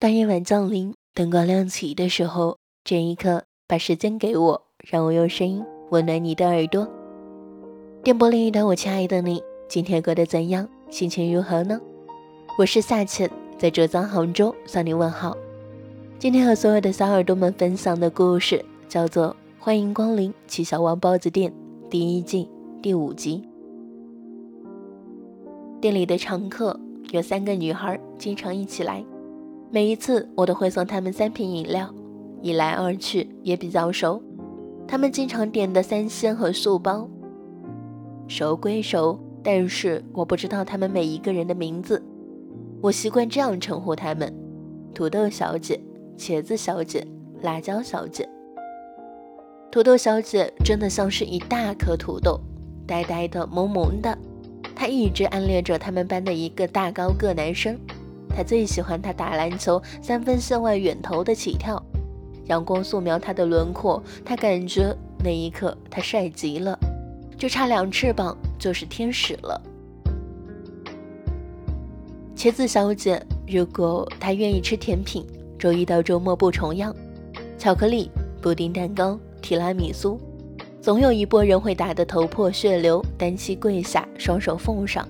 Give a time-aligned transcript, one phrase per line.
[0.00, 6.88] 当夜晚降临，灯光亮起的时候，这一刻，把时间给我，让我用声音温暖你的耳朵。
[8.04, 10.68] 电波另一端，我亲爱的你，今天过得怎样？
[10.88, 11.80] 心情如何呢？
[12.60, 15.36] 我是夏浅，在浙江杭州向你问好。
[16.16, 19.26] 今天和所有的小耳朵们分享的故事叫做
[19.58, 21.50] 《欢迎光临七小王包子店》
[21.88, 22.48] 第一季
[22.80, 23.42] 第五集。
[25.80, 26.78] 店里的常客
[27.10, 29.04] 有三个女孩，经常一起来。
[29.70, 31.94] 每一次我都会送他们三瓶饮料，
[32.40, 34.22] 一来二去也比较熟。
[34.86, 37.06] 他们经常点的三鲜和素包，
[38.26, 42.02] 熟归熟，但是我不知道他们每一个人的名字。
[42.80, 44.32] 我习惯这样称呼他们：
[44.94, 45.78] 土豆小姐、
[46.16, 47.06] 茄子小姐、
[47.42, 48.26] 辣椒小姐。
[49.70, 52.40] 土豆小姐真的像是一大颗土豆，
[52.86, 54.16] 呆呆的、萌萌的。
[54.74, 57.78] 她一直暗恋着他们班的一个大高个男生。
[58.38, 61.82] 他最喜欢他打篮球三分线外远投的起跳，
[62.44, 66.78] 阳光素描他的轮廓，他感觉那一刻他帅极了，
[67.36, 69.60] 就差两翅膀就是天使了。
[72.36, 75.26] 茄子小姐，如果她愿意吃甜品，
[75.58, 76.94] 周一到周末不重样，
[77.58, 78.08] 巧克力、
[78.40, 80.16] 布丁蛋糕、提拉米苏，
[80.80, 85.04] 总有一波人会打得头破血流，单膝跪下，双手奉上。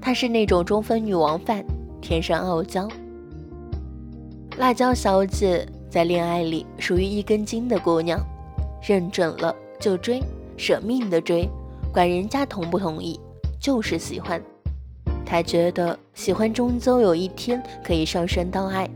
[0.00, 1.64] 她是那种中分女王范。
[2.00, 2.88] 天生傲娇，
[4.56, 8.18] 辣椒小姐在恋爱里属于一根筋的姑娘，
[8.82, 10.22] 认准了就追，
[10.56, 11.48] 舍命的追，
[11.92, 13.18] 管人家同不同意，
[13.60, 14.42] 就是喜欢。
[15.26, 18.88] 她觉得喜欢终究有一天可以上升到爱。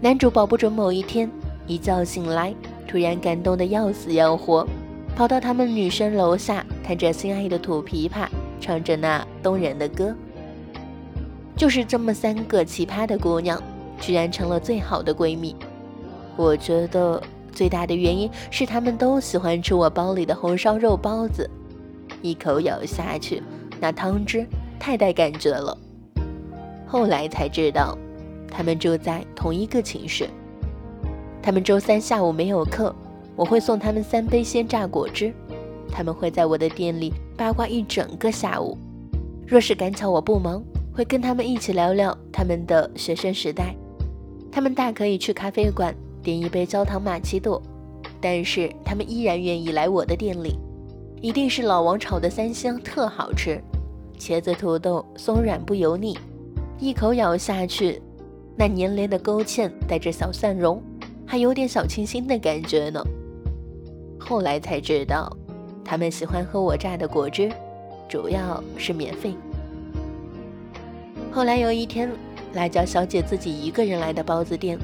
[0.00, 1.30] 男主保不准某一天
[1.66, 2.54] 一觉醒来，
[2.86, 4.66] 突然感动的要死要活，
[5.14, 8.28] 跑到他们女生楼下，弹着心爱的土琵琶，
[8.60, 10.14] 唱着那动人的歌。
[11.56, 13.60] 就是这么三个奇葩的姑娘，
[13.98, 15.56] 居然成了最好的闺蜜。
[16.36, 21.48] 我觉得最大的原因是她们都喜欢吃我包里的红烧肉包子，
[22.20, 23.42] 一口咬下去，
[23.80, 24.46] 那汤汁
[24.78, 25.76] 太带感觉了。
[26.86, 27.96] 后来才知道，
[28.50, 30.28] 她们住在同一个寝室。
[31.42, 32.94] 她们周三下午没有课，
[33.34, 35.32] 我会送她们三杯鲜榨果汁。
[35.90, 38.76] 她们会在我的店里八卦一整个下午。
[39.46, 40.62] 若是赶巧我不忙。
[40.96, 43.76] 会跟他们一起聊聊他们的学生时代，
[44.50, 47.60] 他们大可以去咖啡馆点一杯焦糖玛奇朵，
[48.18, 50.58] 但是他们依然愿意来我的店里，
[51.20, 53.60] 一定是老王炒的三鲜特好吃，
[54.18, 56.16] 茄子土豆松软不油腻，
[56.78, 58.00] 一口咬下去，
[58.56, 60.82] 那黏连的勾芡带着小蒜蓉，
[61.26, 63.02] 还有点小清新的感觉呢。
[64.18, 65.30] 后来才知道，
[65.84, 67.52] 他们喜欢喝我榨的果汁，
[68.08, 69.34] 主要是免费。
[71.36, 72.10] 后来有一天，
[72.54, 74.78] 辣椒小姐自己一个人来的包子店，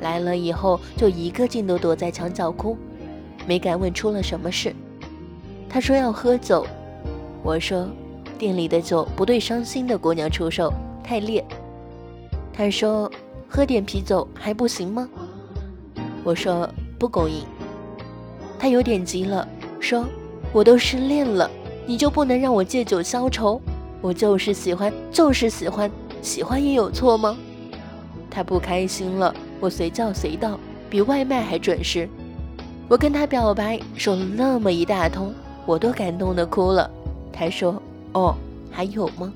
[0.00, 2.78] 来了以后就一个劲都躲在墙角哭，
[3.44, 4.72] 没敢问出了什么事。
[5.68, 6.64] 她说要喝酒，
[7.42, 7.88] 我说
[8.38, 11.44] 店里的酒不对伤心的姑娘出售，太烈。
[12.52, 13.10] 她说
[13.48, 15.08] 喝点啤酒还不行吗？
[16.22, 17.44] 我说不供应。
[18.60, 19.48] 她有点急了，
[19.80, 20.06] 说
[20.52, 21.50] 我都失恋了，
[21.84, 23.60] 你就不能让我借酒消愁？
[24.00, 25.90] 我就是喜欢，就是喜欢，
[26.22, 27.36] 喜欢也有错吗？
[28.30, 32.08] 他不开心了，我随叫随到，比外卖还准时。
[32.88, 35.32] 我跟他表白，说了那么一大通，
[35.66, 36.90] 我都感动的哭了。
[37.32, 37.80] 他说
[38.14, 38.34] ：“哦，
[38.70, 39.32] 还有吗？”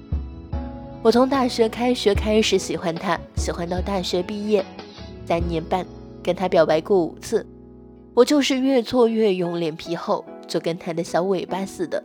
[1.03, 4.65] 我从大学开学开始喜欢他，喜欢到大学毕业，
[5.27, 5.85] 三年半，
[6.23, 7.47] 跟他表白过五次。
[8.15, 12.03] 我就是越挫越勇，脸皮厚，就跟他的小尾巴似的，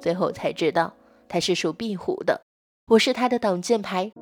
[0.00, 0.92] 最后才知道。
[1.28, 2.42] 她是属壁虎的，
[2.88, 4.12] 我是她的挡箭牌。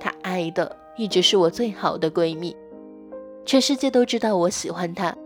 [0.00, 2.56] 她爱的一直是我最好的闺蜜，
[3.46, 5.16] 全世界都知道我喜欢她。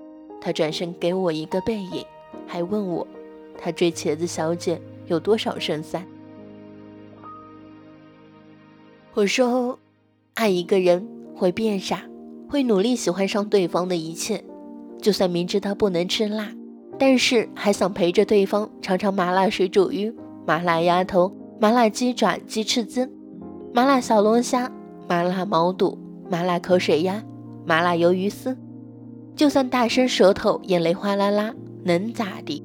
[0.41, 2.05] 她转身给我一个背影，
[2.47, 3.07] 还问我，
[3.59, 6.07] 她追茄子小姐有多少胜算？
[9.15, 9.79] 我说，
[10.35, 11.07] 爱一个人
[11.37, 12.03] 会变傻，
[12.49, 14.43] 会努力喜欢上对方的一切，
[15.01, 16.53] 就算明知道不能吃辣，
[16.99, 20.15] 但是还想陪着对方尝尝麻辣水煮鱼。
[20.47, 23.09] 麻辣鸭头、麻辣鸡爪、鸡翅筋、
[23.73, 24.71] 麻辣小龙虾、
[25.09, 25.99] 麻辣毛肚、
[26.31, 27.23] 麻辣口水鸭、
[27.65, 28.57] 麻辣鱿鱼丝，
[29.37, 31.55] 就算大伸舌头、眼泪哗啦啦，
[31.85, 32.65] 能咋地？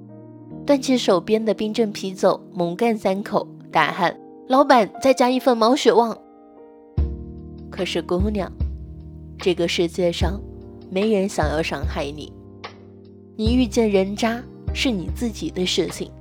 [0.65, 4.19] 端起手边的冰镇啤酒，猛干三口，大喊
[4.49, 6.17] ：“老板，再加一份毛血旺！”
[7.71, 8.51] 可是姑娘，
[9.37, 10.41] 这个世界上
[10.89, 12.33] 没人想要伤害你，
[13.37, 14.41] 你遇见人渣
[14.73, 16.11] 是你自己的事情。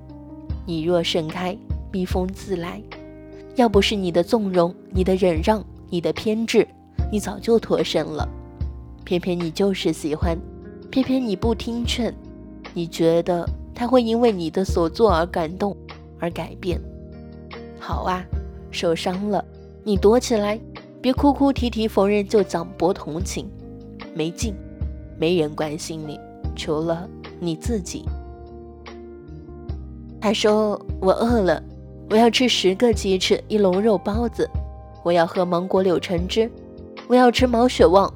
[0.67, 1.57] 你若盛开，
[1.93, 2.83] 蜜蜂自来。
[3.55, 6.67] 要不是你的纵容、你的忍让、你的偏执，
[7.11, 8.29] 你早就脱身了。
[9.05, 10.37] 偏偏你就是喜欢，
[10.91, 12.13] 偏偏你不听劝，
[12.75, 15.77] 你觉得他会因为你的所作而感动
[16.19, 16.81] 而改变。
[17.79, 18.25] 好啊，
[18.73, 19.45] 受伤了，
[19.85, 20.61] 你躲起来，
[21.01, 23.49] 别哭哭啼啼否认就讲博同情，
[24.13, 24.53] 没劲，
[25.17, 26.19] 没人关心你，
[26.57, 27.09] 除了
[27.39, 28.05] 你自己。
[30.21, 31.63] 他说：“我饿了，
[32.11, 34.49] 我要吃十个鸡翅，一笼肉包子，
[35.05, 36.51] 我要喝芒果柳橙汁，
[37.07, 38.13] 我要吃毛血旺，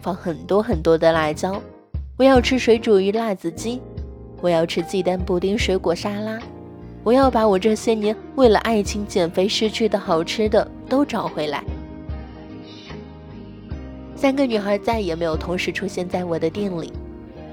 [0.00, 1.60] 放很多很多的辣椒，
[2.16, 3.80] 我要吃水煮鱼辣子鸡，
[4.40, 6.38] 我要吃鸡蛋布丁水果沙拉，
[7.02, 11.64] 我要把我这些年为了爱情减肥失去的好吃的都找回来。”
[14.14, 16.92] 三个女孩再也没有同时出现在我的店里，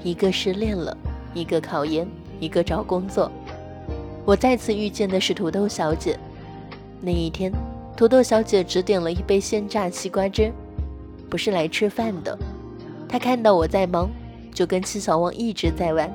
[0.02, 0.96] 一个失恋了，
[1.32, 2.06] 一个考研，
[2.38, 3.30] 一个找工作。
[4.26, 6.18] 我再次遇见的是土豆小姐。
[7.00, 7.52] 那一天，
[7.96, 10.52] 土豆小姐只点了一杯鲜榨西瓜汁，
[11.30, 12.36] 不是来吃饭的。
[13.08, 14.10] 她看到我在忙，
[14.52, 16.12] 就跟七小汪一直在玩。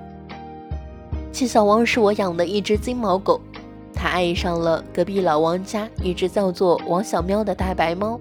[1.31, 3.39] 七小汪是我养的一只金毛狗，
[3.93, 8.19] 它爱上了隔壁老王家一只叫做王小喵的大白猫。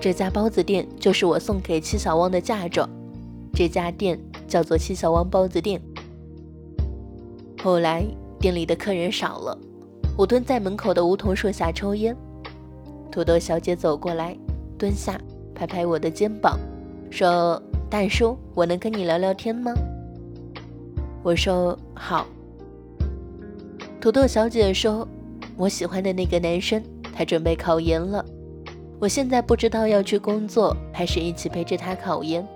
[0.00, 2.88] 这家包子店就是我送给七小汪的嫁妆，
[3.52, 4.16] 这家店
[4.46, 5.82] 叫做七小汪包子店。
[7.60, 8.06] 后来。
[8.38, 9.58] 店里的客人少了，
[10.16, 12.16] 我蹲在门口的梧桐树下抽烟。
[13.10, 14.36] 土豆小姐走过来，
[14.78, 15.20] 蹲下，
[15.54, 16.58] 拍拍我的肩膀，
[17.10, 19.72] 说：“大叔，我能跟你聊聊天吗？”
[21.24, 22.26] 我说：“好。”
[24.00, 25.06] 土豆小姐说
[25.56, 26.80] ：“我喜欢的那个男生，
[27.12, 28.24] 他准备考研了，
[29.00, 32.46] 我现在不知道要去工作，还是一起陪着他考研。”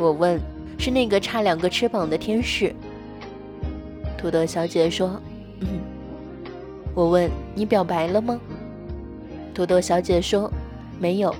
[0.00, 0.40] 我问
[0.76, 2.74] ：“是那个差两个翅膀的天使？”
[4.22, 5.20] 土豆小姐说
[5.60, 5.68] ：“嗯。”
[6.94, 8.40] 我问：“你表白了吗？”
[9.52, 10.48] 土豆小姐说
[11.00, 11.34] ：“没有。”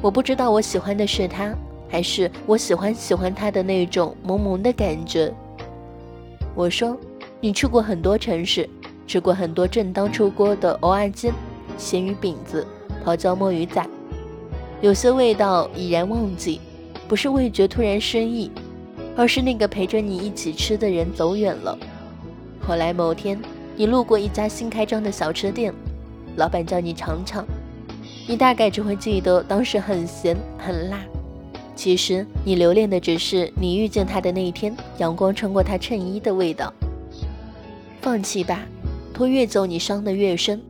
[0.00, 1.54] 我不知道我喜欢的是他，
[1.90, 5.30] 还是我喜欢喜欢他的那种萌萌的感觉。
[6.54, 6.96] 我说
[7.38, 8.66] ：“你去过很多城市，
[9.06, 11.34] 吃过很多正当出锅的蚵仔煎、
[11.76, 12.66] 咸鱼饼子、
[13.04, 13.86] 泡椒墨鱼仔，
[14.80, 16.62] 有些味道已然忘记，
[17.06, 18.50] 不是味觉突然失忆，
[19.14, 21.76] 而是那个陪着你一起吃的人走远了。”
[22.70, 23.36] 后来某天，
[23.74, 25.74] 你路过一家新开张的小吃店，
[26.36, 27.44] 老板叫你尝尝，
[28.28, 31.00] 你大概只会记得当时很咸很辣。
[31.74, 36.72] 其实你留恋的只是你遇见他的那一天，阳光穿过他衬衣的味道。
[38.00, 38.60] 放弃吧，
[39.12, 40.62] 拖越久你伤得越深。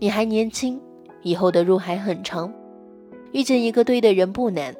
[0.00, 0.80] 你还年轻，
[1.22, 2.52] 以后的路还很长，
[3.30, 4.74] 遇见一个对的人不难。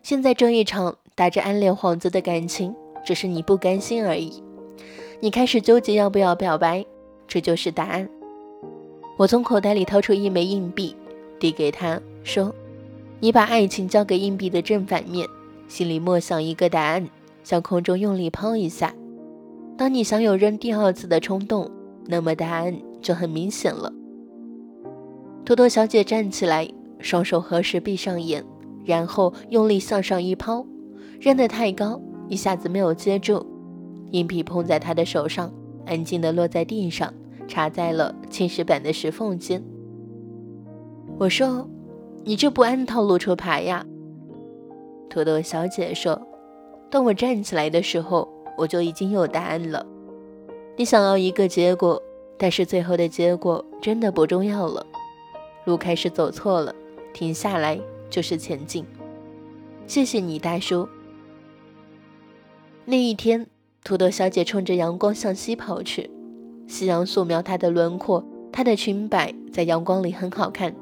[0.00, 2.72] 现在这一场打着暗恋幌子的感情，
[3.04, 4.43] 只是你不甘心而已。
[5.20, 6.84] 你开始纠结要不要表白，
[7.26, 8.08] 这就是答案。
[9.16, 10.94] 我从口袋里掏出一枚硬币，
[11.38, 12.54] 递给他，说
[13.20, 15.26] ：“你把爱情交给硬币的正反面，
[15.68, 17.08] 心里默想一个答案，
[17.44, 18.92] 向空中用力抛一下。
[19.78, 21.70] 当你想有扔第二次的冲动，
[22.06, 23.92] 那么答案就很明显了。”
[25.46, 26.68] 土豆小姐站起来，
[26.98, 28.44] 双手合十，闭上眼，
[28.84, 30.66] 然后用力向上一抛，
[31.20, 33.46] 扔得太高，一下子没有接住。
[34.14, 35.52] 硬币碰在他的手上，
[35.86, 37.12] 安静地落在地上，
[37.48, 39.60] 插在了青石板的石缝间。
[41.18, 41.68] 我说
[42.22, 43.84] ：“你这不按套路出牌呀？”
[45.10, 46.20] 土豆小姐说
[46.88, 49.84] ：“当我站起来的时候，我就已经有答案了。
[50.76, 52.00] 你想要一个结果，
[52.38, 54.86] 但是最后的结果真的不重要了。
[55.64, 56.72] 路开始走错了，
[57.12, 58.84] 停下来就是前进。
[59.88, 60.88] 谢谢你，大叔。
[62.84, 63.44] 那一天。”
[63.84, 66.10] 土豆小姐冲着阳光向西跑去，
[66.66, 70.74] 夕阳素描她的轮廓，她的裙摆在阳光里很好看。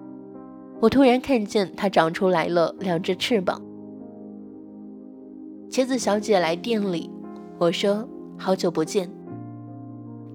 [0.79, 3.61] 我突然看见她长出来了两只翅膀。
[5.69, 7.11] 茄子小姐来店里，
[7.59, 9.11] 我说好久不见。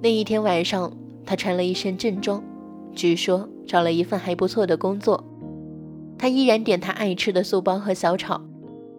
[0.02, 0.92] 那一天晚上，
[1.26, 2.44] 她穿了一身正装，
[2.92, 5.24] 据说找了一份还不错的工作。
[6.18, 8.42] 她依然点她爱吃的素包和小炒。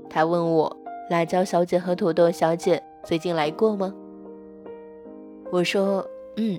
[0.08, 0.75] 她问我
[1.10, 2.82] 辣椒小姐和土豆小姐。
[3.05, 3.95] 最近来过吗？
[5.50, 6.59] 我说，嗯，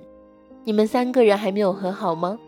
[0.64, 2.38] 你们三个人还没有和好吗？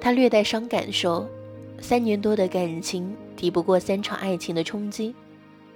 [0.00, 1.26] 他略带伤感说，
[1.80, 5.14] 三年多的感情抵不过三场爱情的冲击。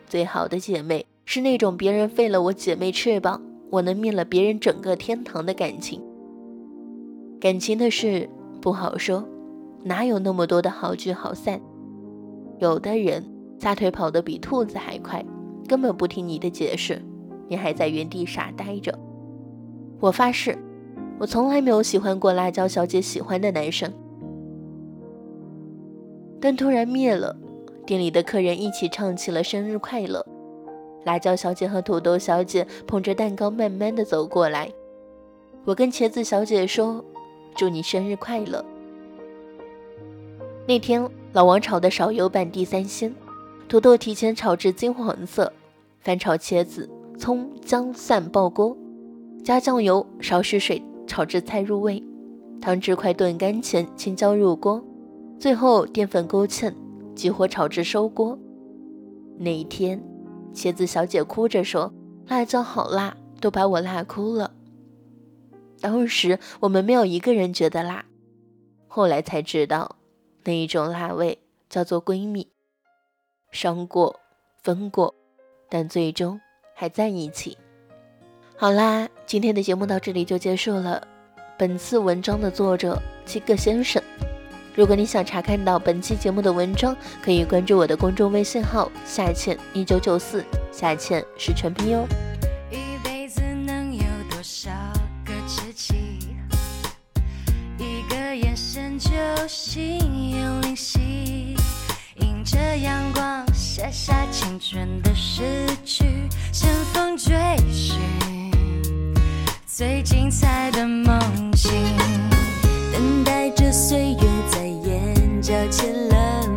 [0.06, 6.00] 最好的姐妹是那种别人废了我姐妹翅膀，我能灭了别人整个天堂的感情。
[7.40, 8.28] 感情的事
[8.60, 9.26] 不好说，
[9.82, 11.60] 哪有那么多的好聚好散？
[12.60, 13.24] 有的人
[13.58, 15.24] 撒腿跑得比兔子还快。
[15.66, 17.00] 根本不听你的解释，
[17.48, 18.98] 你还在原地傻呆着。
[20.00, 20.58] 我发誓，
[21.18, 23.92] 我从来没有喜欢过辣椒小姐喜欢的男生。
[26.40, 27.34] 灯突然灭了，
[27.86, 30.24] 店里的客人一起唱起了生日快乐。
[31.04, 34.70] 辣椒小姐和土豆小姐捧着蛋糕慢慢的走过来，
[35.64, 37.04] 我跟茄子小姐说
[37.56, 38.64] ：“祝你生日快乐。”
[40.66, 43.14] 那天老王炒的少油版地三鲜，
[43.68, 45.52] 土豆提前炒至金黄色，
[46.00, 48.76] 翻炒茄子、葱、姜、蒜爆锅，
[49.42, 52.02] 加酱油，少许水炒至菜入味，
[52.60, 54.82] 汤汁快炖干前青椒入锅，
[55.38, 56.72] 最后淀粉勾芡，
[57.14, 58.38] 急火炒至收锅。
[59.38, 60.00] 那一天，
[60.52, 61.92] 茄子小姐哭着说
[62.28, 64.52] ：“辣椒好辣，都把我辣哭了。”
[65.80, 68.04] 当时我们没有一个人觉得辣，
[68.86, 69.96] 后来才知道。
[70.44, 71.38] 那一种辣味
[71.70, 72.48] 叫做闺蜜，
[73.54, 74.18] 伤过，
[74.60, 75.14] 分过，
[75.70, 76.40] 但最终
[76.74, 77.56] 还在一起。
[78.56, 81.06] 好啦，今天的节目到这里就结束了。
[81.56, 84.02] 本次文章的作者七个先生。
[84.74, 92.04] 如果你想查看到本期节目的文章，可以关注我的公众微信号下倩一九九四，下倩是全拼哟。
[109.76, 111.18] 最精彩的梦
[111.50, 111.72] 境，
[112.92, 116.48] 等待着岁月在眼角签了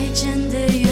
[0.00, 0.89] 爱真的有